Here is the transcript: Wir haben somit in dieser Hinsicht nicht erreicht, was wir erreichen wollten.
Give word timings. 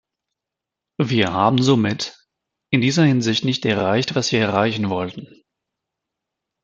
Wir 0.99 1.31
haben 1.31 1.61
somit 1.61 2.17
in 2.71 2.81
dieser 2.81 3.03
Hinsicht 3.03 3.45
nicht 3.45 3.65
erreicht, 3.65 4.15
was 4.15 4.31
wir 4.31 4.39
erreichen 4.39 4.89
wollten. 4.89 5.27